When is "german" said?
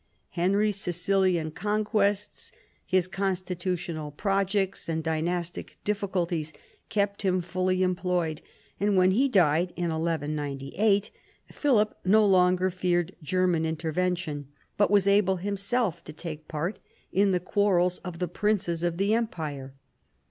13.21-13.63